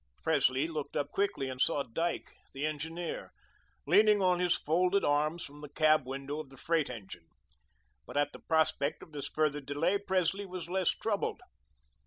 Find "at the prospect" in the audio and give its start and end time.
8.17-9.03